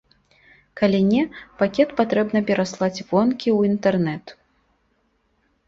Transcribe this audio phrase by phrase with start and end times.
[0.79, 1.23] Калі не,
[1.59, 4.25] пакет патрэбна пераслаць вонкі ў інтэрнэт.